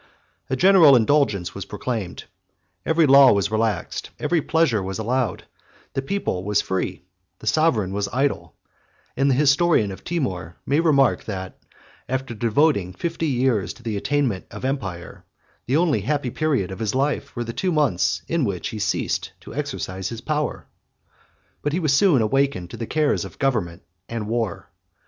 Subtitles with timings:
[0.49, 2.23] A general indulgence was proclaimed:
[2.87, 5.43] every law was relaxed, every pleasure was allowed;
[5.93, 7.03] the people was free,
[7.37, 8.55] the sovereign was idle;
[9.15, 11.59] and the historian of Timour may remark, that,
[12.09, 15.23] after devoting fifty years to the attainment of empire,
[15.67, 19.33] the only happy period of his life were the two months in which he ceased
[19.41, 20.65] to exercise his power.
[21.61, 24.67] But he was soon awakened to the cares of government and war.